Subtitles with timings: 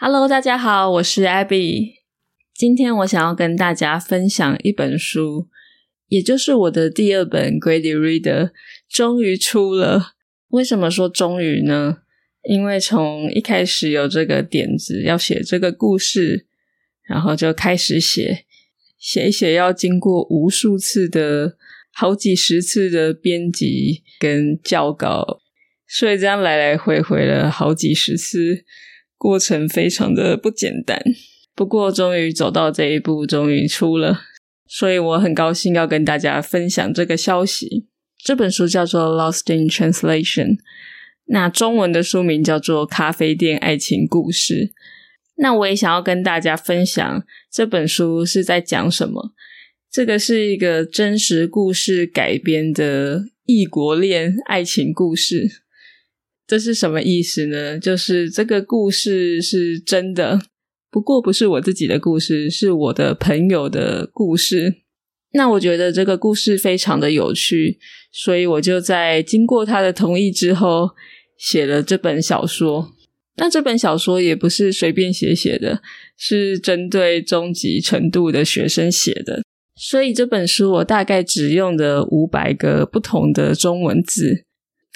[0.00, 1.94] Hello，大家好，我是 Abby。
[2.54, 5.48] 今天我想要跟大家分享一本书，
[6.06, 8.52] 也就是我的第二本 Grady Reader，
[8.88, 10.12] 终于出了。
[10.50, 11.96] 为什么说终于呢？
[12.44, 16.46] 因为从一开始有这个点子要写这个故事，
[17.02, 18.44] 然后就开始写，
[19.00, 21.56] 写一写要经过无数次的、
[21.92, 25.40] 好几十次的编辑跟校稿，
[25.88, 28.64] 所以这样来来回回了好几十次。
[29.18, 31.02] 过程非常的不简单，
[31.54, 34.20] 不过终于走到这一步，终于出了，
[34.66, 37.88] 所以我很高兴要跟大家分享这个消息。
[38.24, 40.46] 这本书叫做《Lost in Translation》，
[41.26, 44.54] 那中文的书名叫做《咖啡店爱情故事》。
[45.36, 49.32] 那我也想要跟大家分享这本书是在讲什么。
[49.90, 55.62] 这个是一个真实故事改编的异国恋爱情故事。
[56.48, 57.78] 这是什么意思呢？
[57.78, 60.40] 就是这个故事是真的，
[60.90, 64.76] 不过不是我自己的故事，是我的朋友的故事。
[65.34, 67.78] 那我觉得这个故事非常的有趣，
[68.10, 70.88] 所以我就在经过他的同意之后，
[71.36, 72.94] 写了这本小说。
[73.36, 75.82] 那这本小说也不是随便写写的，
[76.16, 79.42] 是针对中级程度的学生写的。
[79.76, 84.46] 所以这本书我大概只用的五百个不同的中文字。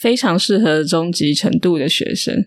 [0.02, 2.44] 非常适合中级程度的学生，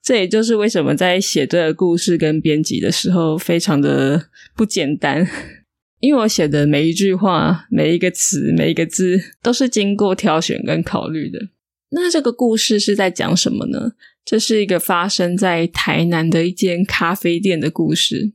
[0.00, 5.26] 这也就是为什么在写这个故事跟编辑的时候非常的不简单，
[5.98, 11.48] 因为我写的每一句话、每一个词、每一个字都是经过挑选跟考虑的。
[11.90, 13.94] 那这个故事是在讲什么呢？
[14.24, 18.34] 这是一个发生在台南的一间咖啡店的故事。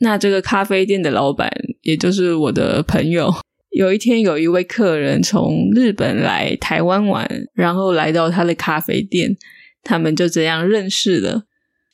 [0.00, 3.34] 那这个咖啡店的老板，也就是我的朋友。
[3.78, 9.36] 有一天，有一位客人从日本来台湾玩，然后来到他的咖啡店，
[9.84, 11.44] 他们就这样认识了。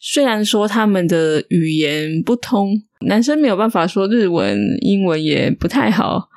[0.01, 6.31] 虽然说他们的语言不通，男生没有办法说日文，英文也不太好，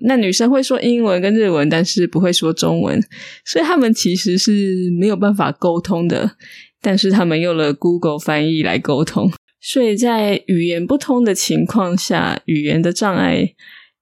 [0.00, 3.00] 那女生会说英文跟日文，但是不会说中文，
[3.44, 6.32] 所以他们其实是没有办法沟通的。
[6.82, 13.54] 但是他们用了 Google 翻译来沟通，所以在语言不通的情况下，语言的障碍。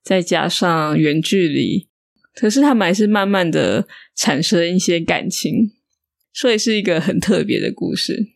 [0.02, 1.88] 再加上远距离，
[2.34, 3.86] 可是他们还是慢慢的
[4.16, 5.72] 产生一些感情，
[6.32, 8.28] 所以是一个很特别的故事。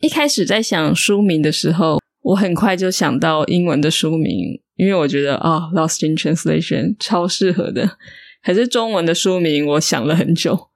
[0.00, 7.96] 一开始在想书名的时候，我很快就想到英文的书名，因为我觉得啊，《Lost in Translation》超适合的。
[8.42, 10.70] 可是中文的书名，我想了很久。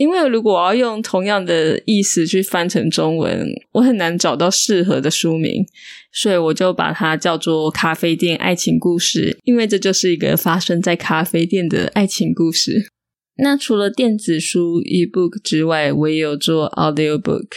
[0.00, 5.66] 因为如果我要用同样的意思去翻成中文，我很难找到适合的书名，
[6.10, 12.90] 所以我就把它叫做《咖啡店爱情故事》，因为这就是一个发生在咖啡店的爱情故事。
[13.36, 17.48] 那除了电子书 （e-book） 之外，我也有做 audiobook，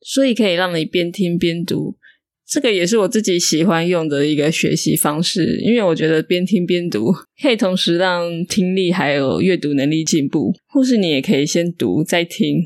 [0.00, 1.96] 所以可以让你边听边读。
[2.46, 7.10] 这个也是我自己喜欢用的一个学习方式，因为我觉得边听边读
[7.42, 10.52] 可以同时让听力还有阅读能力进步。
[10.68, 12.58] 或是你也可以先读再听，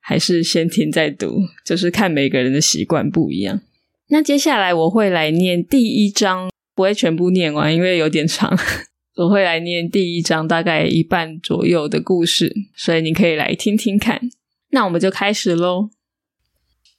[0.00, 3.60] 还是先听再读，就是看每个人的习惯不一样。
[4.08, 8.56] 那接下来我会来念第一章，不会全部念完，因为有点长。
[9.16, 14.20] 我会来念第一章，大概一半左右的故事，所以你可以来听听看。
[14.70, 15.90] 那我们就开始喽。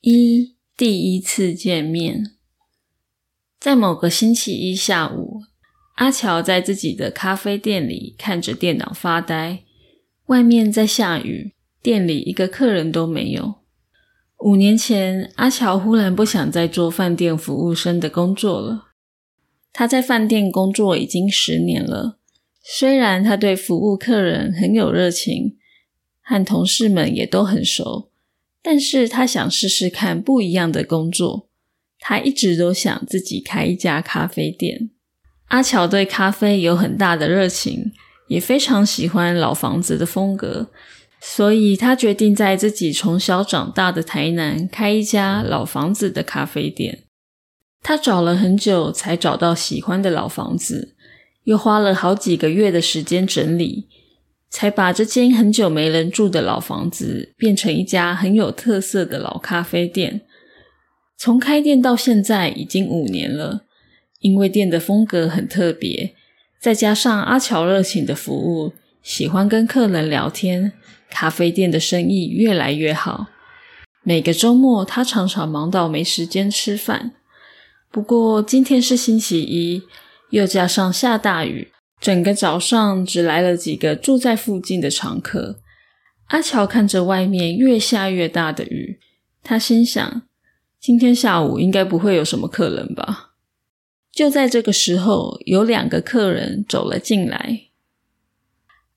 [0.01, 0.56] 一。
[0.77, 2.35] 第一次见面，
[3.59, 5.41] 在某个星期一下午，
[5.95, 9.63] 阿乔在自己的咖啡店里看着电脑发呆。
[10.27, 13.55] 外面在下雨，店里一个客人都没有。
[14.45, 18.89] 五年前，阿乔忽然不想再做饭店服务生的工作了。
[19.73, 22.19] 他在饭店工作已经十年了，
[22.61, 25.57] 虽然他对服务客人很有热情，
[26.21, 28.11] 和同事们也都很熟。
[28.61, 31.49] 但是他想试试看不一样的工作。
[31.99, 34.91] 他一直都想自己开一家咖啡店。
[35.47, 37.91] 阿乔对咖啡有很大的热情，
[38.27, 40.69] 也非常喜欢老房子的风格，
[41.19, 47.05] 所以他决定在自己从小长大的台南开一家老房子的咖啡店。
[47.81, 50.95] 他找了很久才找到喜欢的老房子，
[51.45, 53.87] 又花了好几个月的时间整理。
[54.49, 60.21] 才把这间很久没人住的老房子变成一家很有特色的老咖啡店。
[61.17, 63.63] 从开店到现在已经五年了，
[64.19, 66.13] 因为店的风格很特别，
[66.59, 70.73] 再加上阿乔热情的服务，喜欢跟客人聊天，
[71.09, 73.27] 咖啡店的生意越来越好。
[74.03, 77.13] 每个周末他常常忙到没时间吃饭。
[77.91, 79.81] 不过今天是星期一，
[80.29, 81.71] 又加上下大雨。
[81.99, 85.59] 整个早上只来了几个住在附近的常客。
[86.27, 88.99] 阿乔看着外面越下越大的雨，
[89.43, 90.23] 他心想：
[90.79, 93.31] 今天下午应该不会有什么客人吧？
[94.11, 97.61] 就在这个时候，有两个客人走了进来。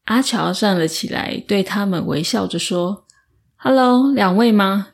[0.05, 3.07] 阿乔站了起来，对他们微笑着说
[3.57, 4.89] ：“Hello，两位吗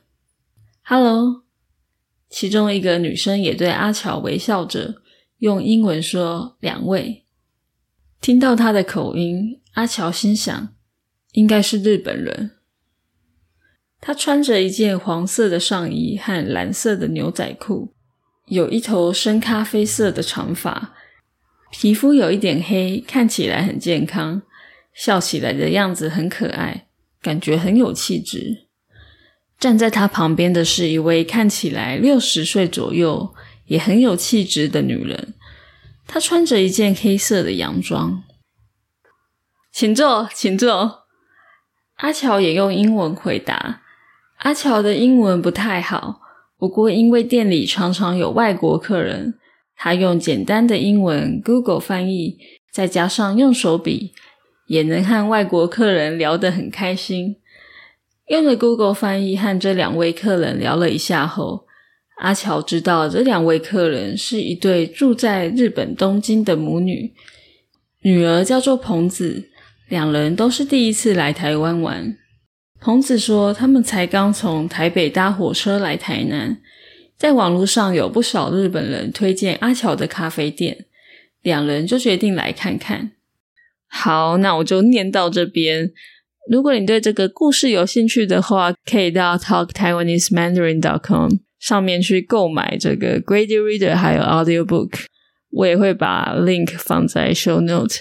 [0.82, 1.44] ？”“Hello。”
[2.28, 4.96] 其中一个女生也对阿乔微笑着，
[5.38, 7.24] 用英文说：“两位。”
[8.26, 10.74] 听到他的口音，阿乔心想
[11.34, 12.56] ：“应该是日本人。”
[14.02, 17.94] 他穿着一件黄色的上衣和蓝色的牛仔裤，
[18.46, 20.96] 有一头深咖啡色的长发，
[21.70, 24.42] 皮肤有一点黑，看起来很健康，
[24.92, 26.88] 笑起来的样子很可爱，
[27.22, 28.66] 感觉很有气质。
[29.60, 33.32] 站在他旁边的是一位看起来六十岁左右，
[33.66, 35.34] 也很有气质的女人。
[36.06, 38.22] 他穿着一件黑色的洋装。
[39.72, 41.06] 请坐，请坐。
[41.96, 43.82] 阿乔也用英文回答。
[44.38, 46.20] 阿乔的英文不太好，
[46.56, 49.38] 不过因为店里常常有外国客人，
[49.74, 52.38] 他用简单的英文 Google 翻译，
[52.70, 54.12] 再加上用手笔，
[54.66, 57.36] 也能和外国客人聊得很开心。
[58.28, 61.65] 用了 Google 翻译和这两位客人聊了一下后，
[62.16, 67.12] 阿乔知道这两位客人是一对住在日本东京的母女，
[68.02, 69.50] 女儿叫做彭子，
[69.88, 72.16] 两人都是第一次来台湾玩。
[72.80, 76.58] 彭子说：“他们才刚从台北搭火车来台南，
[77.18, 80.86] 在网络上有不少日本人推荐阿乔的咖啡店，
[81.42, 83.12] 两人就决定来看看。”
[83.88, 85.92] 好，那我就念到这边。
[86.48, 95.06] 如果你对这个故事有兴趣的话，可以到 talktaiwanesemandarin.com 上面去购买这个 Grady Reader 还有 Audio Book。
[95.50, 97.96] 我也会把 link 放在 show note。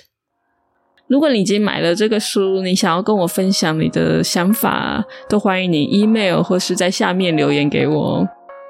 [1.07, 8.27] 如果你已经买了这个书，你想要跟我分享你的想法，都欢迎你 email 或是在下面留言给我。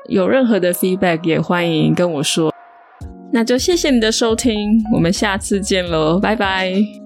[0.09, 2.53] 有任何的 feedback 也欢迎跟我说。
[3.33, 7.04] 那就谢谢你的收听，我们下次见喽，拜拜。